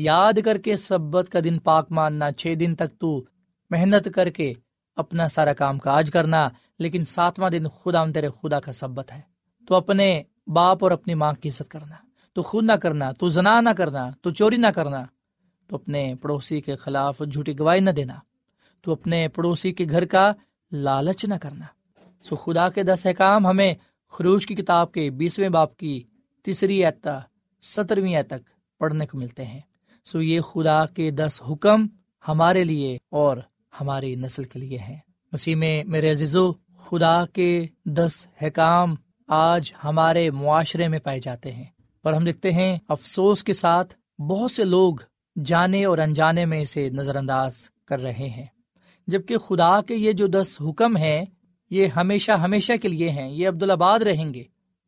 یاد 0.00 0.32
کر 0.44 0.58
کے 0.58 0.76
سبت 0.76 1.28
کا 1.28 1.38
دن 1.44 1.58
پاک 1.58 1.92
ماننا، 1.92 2.32
چھ 2.32 2.54
دن 2.60 2.74
تک 2.74 3.00
تو 3.00 3.24
محنت 3.70 4.08
کر 4.14 4.30
کے 4.30 4.52
اپنا 4.96 5.28
سارا 5.28 5.52
کام 5.52 5.78
کاج 5.78 6.10
کرنا، 6.10 6.48
لیکن 6.78 7.04
ساتواں 7.04 7.50
دن 7.50 7.64
خدا 7.68 8.04
تیرے 8.10 8.28
خدا 8.28 8.60
کا 8.60 8.72
سبت 8.72 9.12
ہے۔ 9.12 9.20
تو 9.68 9.74
اپنے 9.74 10.22
باپ 10.46 10.84
اور 10.84 10.90
اپنی 10.90 11.14
ماں 11.14 11.32
کی 11.32 11.48
عزت 11.48 11.68
کرنا، 11.68 11.94
تو 12.32 12.42
خود 12.42 12.64
نہ 12.64 12.72
کرنا، 12.72 13.12
تو 13.12 13.28
زنا 13.28 13.60
نہ 13.60 13.70
کرنا، 13.76 14.10
تو 14.22 14.30
چوری 14.30 14.56
نہ 14.56 14.66
کرنا، 14.66 15.04
تو 15.68 15.76
اپنے 15.76 16.14
پڑوسی 16.20 16.60
کے 16.60 16.76
خلاف 16.76 17.22
جھوٹی 17.32 17.58
گواہی 17.58 17.80
نہ 17.80 17.90
دینا، 17.90 18.14
تو 18.80 18.92
اپنے 18.92 19.28
پڑوسی 19.28 19.72
کے 19.72 19.84
گھر 19.90 20.04
کا 20.04 20.32
لالچ 20.72 21.24
نہ 21.24 21.34
کرنا۔ 21.34 21.64
سو 22.22 22.36
خدا 22.36 22.68
کے 22.68 22.82
دس 22.82 23.06
احکام 23.06 23.46
ہمیں 23.46 23.74
خروش 24.08 24.46
کی 24.46 24.54
کتاب 24.54 24.92
کے 24.92 25.10
بیسویں 25.10 25.48
باپ 25.48 25.76
کی 25.76 26.02
تیسری 26.42 26.84
اعتا 26.84 27.18
سترویں 27.60 28.22
تک 28.22 28.42
پڑھنے 28.78 29.06
کو 29.06 29.18
ملتے 29.18 29.44
ہیں۔ 29.44 29.60
سو 30.04 30.22
یہ 30.22 30.40
خدا 30.40 30.86
کے 30.86 31.10
دس 31.10 31.42
حکم 31.50 31.86
ہمارے 32.28 32.64
لیے 32.64 32.98
اور 33.10 33.36
ہماری 33.80 34.14
نسل 34.14 34.42
کے 34.42 34.58
لیے 34.58 34.78
ہیں۔ 34.78 34.96
مسیح 35.32 35.54
میں 35.54 35.84
میرے 35.84 36.10
عزیزو، 36.10 36.52
خدا 36.78 37.24
کے 37.32 37.66
دس 37.84 38.26
حکام 38.42 38.94
آج 39.28 39.72
ہمارے 39.84 40.30
معاشرے 40.30 40.88
میں 40.88 40.98
پائے 40.98 41.20
جاتے 41.20 41.52
ہیں۔ 41.52 41.64
پر 42.02 42.12
ہم 42.12 42.24
دیکھتے 42.24 42.50
ہیں 42.50 42.78
افسوس 42.88 43.44
کے 43.44 43.52
ساتھ 43.52 43.94
بہت 44.20 44.50
سے 44.50 44.64
لوگ 44.64 44.94
جانے 45.44 45.84
اور 45.84 45.98
انجانے 45.98 46.44
میں 46.44 46.60
اسے 46.60 46.88
نظر 46.88 47.16
انداز 47.16 47.56
کر 47.86 48.02
رہے 48.02 48.28
ہیں۔ 48.28 48.46
جبکہ 49.06 49.38
خدا 49.38 49.80
کے 49.80 49.94
یہ 49.94 50.12
جو 50.12 50.26
دس 50.26 50.58
حکم 50.60 50.96
ہیں، 50.96 51.24
یہ 51.70 51.86
ہمیشہ 51.86 52.32
ہمیشہ 52.32 52.72
کے 52.82 52.88
لیے 52.88 53.10
ہیں۔ 53.10 53.30
یہ 53.30 53.48
عبدالآباد 53.48 54.00
رہیں 54.00 54.34
گے۔ 54.34 54.44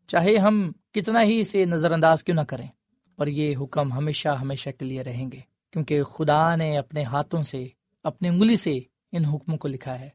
چاہے 0.08 0.36
ہم 0.36 0.72
کتنا 0.92 1.22
ہی 1.22 1.40
اسے 1.40 1.64
نظر 1.64 1.92
انداز 1.92 2.24
کیوں 2.24 2.36
نہ 2.36 2.40
کریں۔ 2.40 2.68
پر 3.16 3.26
یہ 3.26 3.54
حکم 3.60 3.92
ہمیشہ 3.92 4.28
ہمیشہ 4.28 4.70
کے 4.78 4.84
لیے 4.84 5.02
رہیں 5.02 5.32
گے، 5.32 5.40
کیونکہ 5.72 6.02
خدا 6.02 6.56
نے 6.56 6.76
اپنے 6.78 7.02
ہاتھوں 7.02 7.42
سے، 7.42 7.66
اپنی 8.04 8.28
انگلی 8.28 8.56
سے 8.56 8.78
ان 9.12 9.24
حکموں 9.24 9.58
کو 9.58 9.68
لکھا 9.68 10.00
ہے۔ 10.00 10.08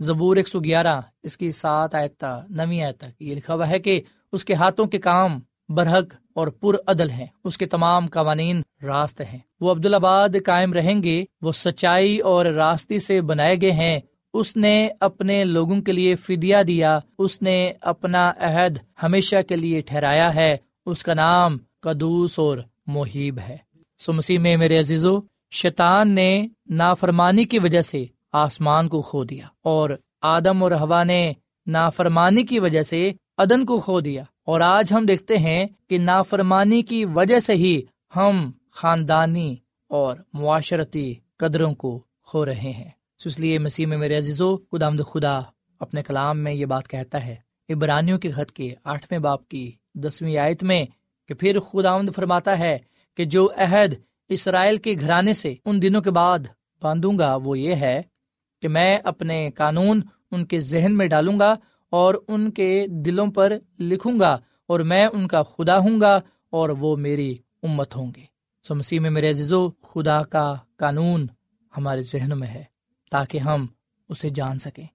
زبور 0.00 0.36
ایک 0.36 0.48
سو 0.48 0.60
گیارہ، 0.60 1.00
اس 1.22 1.36
کی 1.36 1.52
سات 1.52 1.94
آیتا 1.94 2.40
نویں 2.50 2.82
آیت 2.82 2.98
تک 2.98 3.22
یہ 3.22 3.34
لکھا 3.34 3.54
ہوا 3.54 3.70
ہے 3.70 3.78
کہ 3.78 4.00
اس 4.32 4.44
کے 4.44 4.54
ہاتھوں 4.54 4.86
کے 4.86 4.98
کام 4.98 5.40
برحق 5.68 6.14
اور 6.34 6.48
پر 6.48 6.74
عدل 6.86 7.10
ہیں، 7.10 7.26
اس 7.44 7.58
کے 7.58 7.66
تمام 7.66 8.06
قوانین 8.06 8.62
راست 8.82 9.20
ہیں۔ 9.20 9.38
وہ 9.60 9.70
عبدالآباد 9.70 10.28
قائم 10.44 10.72
رہیں 10.72 11.02
گے، 11.02 11.24
وہ 11.42 11.52
سچائی 11.52 12.18
اور 12.18 12.46
راستی 12.46 12.98
سے 12.98 13.20
بنائے 13.20 13.56
گئے 13.60 13.70
ہیں۔ 13.70 14.00
اس 14.34 14.56
نے 14.56 14.88
اپنے 15.00 15.44
لوگوں 15.44 15.82
کے 15.82 15.92
لیے 15.92 16.14
فدیا 16.14 16.62
دیا، 16.66 16.98
اس 17.18 17.42
نے 17.42 17.72
اپنا 17.80 18.32
عہد 18.36 18.78
ہمیشہ 19.02 19.36
کے 19.48 19.56
لیے 19.56 19.80
ٹھہرایا 19.80 20.34
ہے۔ 20.34 20.56
اس 20.86 21.02
کا 21.02 21.14
نام 21.14 21.56
قدوس 21.80 22.38
اور 22.38 22.58
محیب 22.86 23.38
ہے۔ 23.38 23.56
سو 23.98 24.12
مسیح 24.12 24.38
میں 24.38 24.56
میرے 24.56 24.78
عزیزو، 24.78 25.18
شیطان 25.50 26.14
نے 26.14 26.46
نافرمانی 26.68 27.44
کی 27.44 27.58
وجہ 27.58 27.80
سے 27.80 28.04
آسمان 28.32 28.88
کو 28.88 29.02
کھو 29.02 29.24
دیا 29.24 29.46
اور 29.62 29.90
آدم 30.22 30.62
اور 30.62 30.72
ہوا 30.72 31.04
نے 31.04 31.32
نافرمانی 31.66 32.42
کی 32.42 32.58
وجہ 32.58 32.82
سے 32.82 33.12
ادن 33.36 33.66
کو 33.66 33.80
کھو 33.80 34.00
دیا۔ 34.00 34.24
اور 34.46 34.60
آج 34.60 34.92
ہم 34.92 35.06
دیکھتے 35.06 35.38
ہیں 35.38 35.64
کہ 35.88 35.98
نافرمانی 35.98 36.82
کی 36.82 37.04
وجہ 37.04 37.38
سے 37.38 37.54
ہی 37.54 37.82
ہم 38.16 38.50
خاندانی 38.70 39.56
اور 39.88 40.16
معاشرتی 40.32 41.14
قدروں 41.36 41.74
کو 41.74 42.02
کھو 42.22 42.44
رہے 42.44 42.70
ہیں۔ 42.70 42.88
اس 43.24 43.40
لیے 43.40 43.58
مسیح 43.58 43.86
میں 43.86 43.98
میرے 43.98 44.16
عزیزو، 44.16 44.56
خدا 44.56 44.90
خدا 44.90 45.40
اپنے 45.80 46.02
کلام 46.02 46.38
میں 46.38 46.52
یہ 46.52 46.66
بات 46.66 46.88
کہتا 46.88 47.26
ہے۔ 47.26 47.36
ابرانیوں 47.68 48.18
کے 48.18 48.30
خط 48.30 48.52
کے 48.52 48.74
آٹھویں 48.84 49.18
باپ 49.18 49.48
کی 49.48 49.72
دسویں 49.94 50.36
آیت 50.36 50.62
میں 50.62 50.86
کہ 51.28 51.34
پھر 51.34 51.60
خدا 51.60 51.96
فرماتا 52.16 52.58
ہے 52.58 52.78
کہ 53.16 53.24
جو 53.24 53.48
عہد 53.56 53.94
اسرائیل 54.28 54.76
کے 54.76 54.94
گھرانے 55.00 55.32
سے 55.32 55.54
ان 55.64 55.82
دنوں 55.82 56.00
کے 56.00 56.10
بعد 56.10 56.38
باندھوں 56.82 57.18
گا، 57.18 57.36
وہ 57.44 57.58
یہ 57.58 57.74
ہے 57.74 58.02
کہ 58.62 58.68
میں 58.68 58.98
اپنے 59.04 59.50
قانون 59.50 60.00
ان 60.30 60.46
کے 60.46 60.58
ذہن 60.58 60.96
میں 60.96 61.06
ڈالوں 61.06 61.40
گا 61.40 61.54
اور 61.90 62.14
ان 62.28 62.50
کے 62.50 62.86
دلوں 62.88 63.26
پر 63.26 63.52
لکھوں 63.78 64.20
گا 64.20 64.38
اور 64.66 64.80
میں 64.80 65.06
ان 65.06 65.28
کا 65.28 65.42
خدا 65.42 65.78
ہوں 65.78 66.00
گا 66.00 66.20
اور 66.50 66.68
وہ 66.68 66.96
میری 66.96 67.36
امت 67.62 67.96
ہوں 67.96 68.12
گے۔ 68.16 68.24
سو 68.62 68.74
مسیح 68.74 69.00
میں 69.00 69.10
میرے 69.10 69.30
عزیزو، 69.30 69.70
خدا 69.70 70.22
کا 70.22 70.54
قانون 70.76 71.26
ہمارے 71.76 72.02
ذہن 72.02 72.38
میں 72.38 72.48
ہے 72.48 72.64
تاکہ 73.10 73.38
ہم 73.38 73.66
اسے 74.08 74.28
جان 74.28 74.58
سکیں۔ 74.58 74.86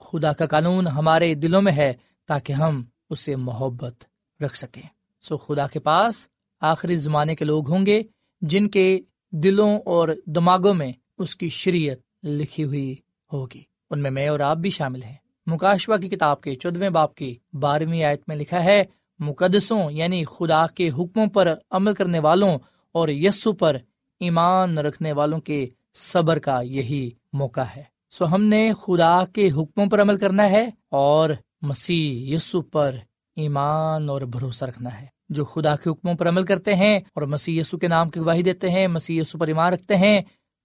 خدا 0.00 0.32
کا 0.32 0.46
قانون 0.46 0.86
ہمارے 0.86 1.34
دلوں 1.34 1.62
میں 1.62 1.72
ہے 1.72 1.92
تاکہ 2.26 2.52
ہم 2.52 2.82
اسے 3.10 3.36
محبت 3.36 4.04
رکھ 4.40 4.56
سکیں۔ 4.56 4.97
سو 5.20 5.36
خدا 5.36 5.66
کے 5.66 5.80
پاس 5.80 6.14
آخری 6.60 6.96
زمانے 6.96 7.34
کے 7.34 7.44
لوگ 7.44 7.70
ہوں 7.70 7.86
گے 7.86 8.02
جن 8.40 8.68
کے 8.68 9.00
دلوں 9.30 9.78
اور 9.84 10.08
دماغوں 10.26 10.74
میں 10.74 10.92
اس 11.18 11.36
کی 11.36 11.48
شریعت 11.48 12.26
لکھی 12.26 12.64
ہوئی 12.64 12.94
ہوگی۔ 13.32 13.62
ان 13.90 14.02
میں 14.02 14.10
میں 14.10 14.28
اور 14.28 14.40
آپ 14.40 14.56
بھی 14.56 14.70
شامل 14.70 15.02
ہیں۔ 15.02 15.14
مکاشوا 15.46 15.96
کی 15.96 16.08
کتاب 16.08 16.40
کے 16.40 16.54
چودویں 16.54 16.90
باپ 16.90 17.14
کی 17.14 17.34
بارہویں 17.52 18.04
آیت 18.04 18.22
میں 18.28 18.36
لکھا 18.36 18.64
ہے، 18.64 18.84
مقدسوں 19.18 19.90
یعنی 19.90 20.24
خدا 20.24 20.66
کے 20.66 20.88
حکموں 20.88 21.26
پر 21.26 21.54
عمل 21.70 21.94
کرنے 21.94 22.18
والوں 22.18 22.58
اور 22.92 23.08
یسو 23.08 23.52
پر 23.52 23.76
ایمان 24.20 24.78
رکھنے 24.78 25.12
والوں 25.12 25.40
کے 25.40 25.66
صبر 25.94 26.38
کا 26.38 26.60
یہی 26.60 27.10
موقع 27.32 27.60
ہے۔ 27.60 27.82
سو 28.10 28.34
ہم 28.34 28.44
نے 28.44 28.72
خدا 28.82 29.24
کے 29.24 29.50
حکموں 29.50 29.86
پر 29.86 30.02
عمل 30.02 30.18
کرنا 30.18 30.50
ہے 30.50 30.70
اور 30.90 31.30
مسیح 31.62 32.34
یسو 32.34 32.62
پر 32.62 32.96
ایمان 33.38 34.08
اور 34.08 34.22
بھروسہ 34.22 34.64
رکھنا 34.64 35.00
ہے، 35.00 35.06
جو 35.28 35.44
خدا 35.44 35.76
کے 35.76 35.90
حکموں 35.90 36.14
پر 36.14 36.28
عمل 36.28 36.44
کرتے 36.44 36.74
ہیں 36.74 36.96
اور 36.96 37.22
مسیح 37.22 37.60
یسو 37.60 37.78
کے 37.78 37.88
نام 37.88 38.10
کی 38.10 38.20
گواہی 38.20 38.42
دیتے 38.42 38.70
ہیں، 38.70 38.86
مسیح 38.86 39.20
یسو 39.20 39.38
پر 39.38 39.46
ایمان 39.46 39.72
رکھتے 39.72 39.96
ہیں، 39.96 40.20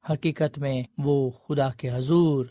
حقیقت 0.09 0.59
میں 0.59 0.81
وہ 0.97 1.31
خدا 1.31 1.69
کے 1.69 1.89
حضور 1.89 2.45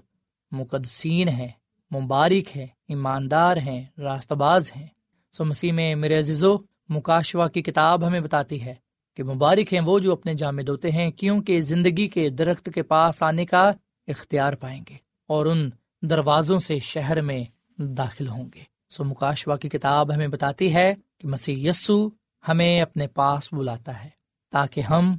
مقدسین 0.53 1.29
ہیں، 1.29 1.49
مبارک 1.91 2.57
ہے 2.57 2.67
ایماندار 2.89 3.57
ہیں، 3.57 3.85
راستہ 3.99 4.35
باز 4.35 4.71
ہیں۔ 4.77 4.87
سو 5.33 5.45
مسیح 5.45 5.73
میں 5.73 5.95
میرے 5.95 6.19
عزیزو 6.19 6.57
مکاشوا 6.89 7.49
کی 7.49 7.63
کتاب 7.63 8.07
ہمیں 8.07 8.21
بتاتی 8.21 8.63
ہے 8.63 8.75
کہ 9.17 9.25
مبارک 9.25 9.73
ہیں 9.75 9.81
وہ 9.81 9.99
جو 9.99 10.13
اپنے 10.13 10.35
جامع 10.35 10.63
دھوتے 10.67 10.91
ہیں، 10.91 11.11
کیونکہ 11.11 11.61
زندگی 11.61 12.09
کے 12.09 12.29
درخت 12.29 12.69
کے 12.75 12.83
پاس 12.83 13.23
آنے 13.23 13.47
کا 13.47 13.71
اختیار 14.09 14.53
پائیں 14.53 14.83
گے 14.91 14.97
اور 15.29 15.47
ان 15.47 15.71
دروازوں 16.03 16.59
سے 16.59 16.79
شہر 16.79 17.21
میں 17.21 17.45
داخل 17.79 18.29
ہوں 18.29 18.49
گے۔ 18.55 18.72
سو 18.93 19.05
مکاشوا 19.05 19.57
کی 19.57 19.69
کتاب 19.69 20.15
ہمیں 20.15 20.29
بتاتی 20.29 20.75
ہے 20.75 20.95
کہ 21.19 21.29
مسیح 21.29 21.69
یسو 21.71 22.09
ہمیں 22.49 22.83
اپنے 22.83 23.07
پاس 23.07 23.53
بلاتا 23.53 24.05
ہے 24.05 24.09
تاکہ 24.51 24.81
ہم 24.81 25.17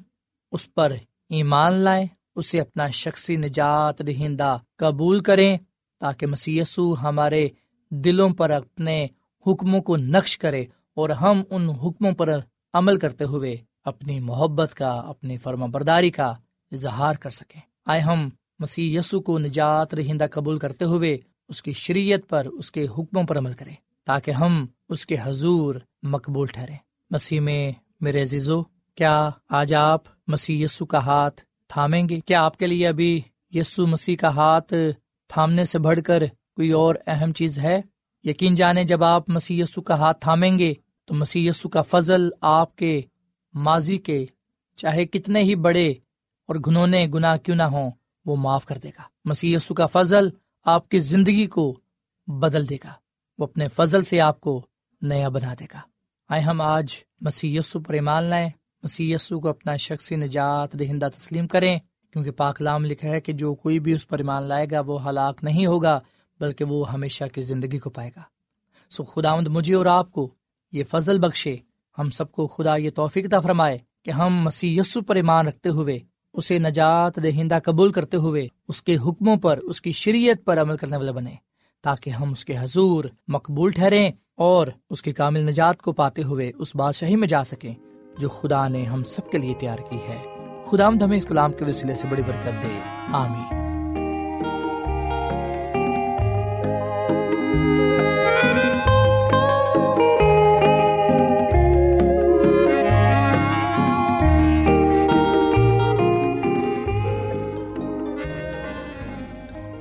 اس 0.52 0.74
پر 0.74 0.92
ایمان 1.30 1.74
لائیں، 1.74 2.08
اسے 2.36 2.60
اپنا 2.60 2.90
شخصی 2.90 3.36
نجات 3.36 4.08
دہندہ 4.08 4.58
قبول 4.78 5.20
کریں 5.20 5.58
تاکہ 6.00 6.26
مسیسو 6.26 6.94
ہمارے 6.94 7.48
دلوں 7.92 8.30
پر 8.30 8.50
اپنے 8.50 9.08
حکموں 9.48 9.82
کو 9.82 9.98
نقش 9.98 10.38
کرے 10.38 10.62
اور 10.96 11.10
ہم 11.10 11.44
ان 11.50 11.70
حکموں 11.70 12.12
پر 12.12 12.30
عمل 12.74 13.00
کرتے 13.00 13.24
ہوئے 13.24 13.58
اپنی 13.86 14.20
محبت 14.20 14.76
کا، 14.76 14.92
اپنی 14.92 15.38
فرما 15.38 15.66
برداری 15.66 16.12
کا 16.12 16.34
اظہار 16.72 17.16
کر 17.16 17.30
سکیں۔ 17.30 17.62
آئے 17.86 18.02
ہم 18.02 18.30
مسیح 18.60 19.00
یسو 19.00 19.20
کو 19.20 19.40
نجات 19.40 19.94
رہندہ 19.94 20.26
قبول 20.32 20.60
کرتے 20.60 20.86
ہوئے 20.86 21.18
اس 21.50 21.62
کی 21.62 21.74
شریعت 21.74 22.30
پر، 22.30 22.46
اس 22.46 22.72
کے 22.72 22.86
حکموں 22.98 23.24
پر 23.24 23.38
عمل 23.38 23.54
کریں، 23.54 23.76
تاکہ 24.06 24.32
ہم 24.32 24.66
اس 24.90 25.06
کے 25.06 25.16
حضور 25.24 25.76
مقبول 26.04 26.48
ٹھہریں۔ 26.48 26.78
مسیح 27.12 27.40
میں، 27.40 27.72
میرے 28.02 28.22
عزیزو، 28.22 28.64
کیا 28.96 29.30
آج 29.50 29.74
آپ 29.74 30.02
مسیح 30.28 30.64
یسو 30.64 30.86
کا 30.86 31.06
ہاتھ 31.06 31.42
تھامیں 31.68 32.10
گے؟ 32.10 32.20
کیا 32.20 32.44
آپ 32.44 32.58
کے 32.58 32.68
لیے 32.68 32.88
ابھی 32.88 33.22
یسو 33.52 33.88
مسیح 33.88 34.16
کا 34.16 34.28
ہاتھ 34.28 34.74
تھامنے 35.28 35.64
سے 35.64 35.80
بڑھ 35.80 36.00
کر 36.06 36.24
کوئی 36.56 36.72
اور 36.72 36.96
اہم 37.08 37.34
چیز 37.34 37.60
ہے؟ 37.60 37.82
یقین 38.24 38.56
جانے 38.56 38.84
جب 38.84 39.04
آپ 39.04 39.30
مسیح 39.30 39.64
یسو 39.64 39.82
کا 39.82 39.98
ہاتھ 39.98 40.22
تھامیں 40.22 40.60
گے، 40.60 40.74
تو 41.06 41.14
مسیح 41.14 41.50
یسو 41.50 41.70
کا 41.70 41.82
فضل 41.82 42.30
آپ 42.42 42.76
کے 42.76 43.02
ماضی 43.54 43.98
کے 43.98 44.26
چاہے 44.76 45.06
کتنے 45.06 45.44
ہی 45.44 45.56
بڑے 45.56 45.90
اور 46.48 46.56
گھنونے 46.56 47.08
گناہ 47.14 47.38
کیوں 47.38 47.58
نہ 47.58 47.64
ہوں، 47.64 47.92
وہ 48.26 48.36
معاف 48.36 48.66
کر 48.66 48.78
دے 48.78 48.90
گا۔ 48.90 49.04
مسیح 49.26 49.56
یسو 49.56 49.74
کا 49.74 49.86
فضل 49.86 50.30
آپ 50.66 50.90
کی 50.90 51.00
زندگی 51.00 51.48
کو 51.48 51.80
بدل 52.28 52.70
دے 52.70 52.76
گا۔ 52.76 52.94
وہ 53.38 53.44
اپنے 53.44 53.68
فضل 53.68 54.04
سے 54.04 54.22
آپ 54.22 54.42
کو 54.42 54.66
نیا 55.02 55.30
بنا 55.30 55.54
دے 55.60 55.66
گا۔ 55.74 55.80
آئے 56.30 56.42
ہم 56.42 56.62
آج 56.62 56.96
مسی 57.22 57.58
پر 57.88 57.94
ایمان 57.94 58.24
لائیں۔ 58.24 58.50
مسی 58.84 59.14
کو 59.42 59.50
اپنا 59.50 59.76
شخصی 59.76 60.16
نجات 60.16 60.80
دہندہ 60.80 61.08
تسلیم 61.18 61.48
کریں۔ 61.48 61.80
کیونکہ 62.14 62.32
پاکلام 62.32 62.86
لکھا 62.86 63.08
ہے 63.08 63.22
کہ 63.22 63.34
جو 63.34 63.56
کوئی 63.56 63.80
بھی 63.80 63.94
اس 63.94 64.08
پر 64.08 64.18
ایمان 64.18 64.44
لائے 64.44 64.66
گا، 64.72 64.80
وہ 64.80 65.10
ہلاک 65.10 65.44
نہیں 65.44 65.66
ہوگا، 65.66 66.00
بلکہ 66.40 66.66
وہ 66.66 66.94
ہمیشہ 66.94 67.24
کی 67.34 67.42
زندگی 67.42 67.80
کو 67.80 67.90
پائے 67.90 68.12
گا۔ 68.16 68.22
سو 68.90 69.04
خدا 69.04 69.36
مجھے 69.36 69.76
اور 69.76 69.86
آپ 69.86 70.12
کو 70.12 70.30
یہ 70.72 70.84
فضل 70.84 71.20
بخشے۔ 71.20 71.56
ہم 71.98 72.10
سب 72.10 72.32
کو 72.32 72.48
خدا 72.48 72.76
یہ 72.76 72.90
توفیق 72.90 73.34
فرمائے 73.44 73.78
کہ 74.04 74.12
ہم 74.12 74.42
مسیح 74.42 74.82
یسو 74.82 75.02
پر 75.02 75.16
ایمان 75.16 75.48
رکھتے 75.48 75.70
ہوئے 75.70 76.00
اسے 76.34 76.60
نجات 76.60 77.24
دہندہ 77.24 77.58
قبول 77.64 77.92
کرتے 77.92 78.18
ہوئے 78.18 78.48
اس 78.68 78.84
کے 78.84 78.96
حکموں 78.96 79.38
پر، 79.38 79.58
اس 79.58 79.82
کی 79.82 79.92
شریعت 79.92 80.46
پر 80.46 80.62
عمل 80.62 80.78
کرنے 80.78 80.98
والے 80.98 81.12
بنے، 81.12 81.36
تاکہ 81.84 82.10
ہم 82.10 82.32
اس 82.32 82.46
کے 82.46 82.54
حضور 82.60 83.06
مقبول 83.28 83.72
ٹھہریں 83.72 84.12
اور 84.38 84.68
اس 84.90 85.02
کی 85.02 85.12
کامل 85.12 85.40
نجات 85.40 85.82
کو 85.82 85.92
پاتے 85.92 86.24
ہوئے 86.24 86.52
اس 86.58 86.76
بادشاہی 86.76 87.16
میں 87.16 87.28
جا 87.28 87.44
سکیں 87.44 87.74
جو 88.18 88.30
خدا 88.30 88.68
نے 88.68 88.84
ہم 88.84 89.04
سب 89.04 89.32
کے 89.32 89.38
لیے 89.38 89.54
تیار 89.60 89.78
کی 89.90 89.96
ہے۔ 89.96 90.20
خدا 90.70 90.88
ہمیں 90.88 91.18
اس 91.18 91.26
کلام 91.26 91.52
کے 91.54 91.66
وسیلے 91.66 91.96
سے 91.96 92.08
بڑی 92.10 92.22
برکت 92.22 92.64
دے۔ 92.64 92.80
آمین۔ 93.12 93.64